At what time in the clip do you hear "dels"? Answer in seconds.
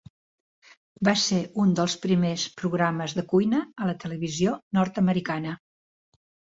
1.81-1.97